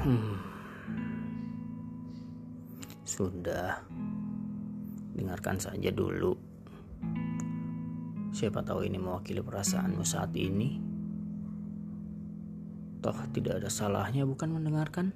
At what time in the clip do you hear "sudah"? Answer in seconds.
3.04-3.84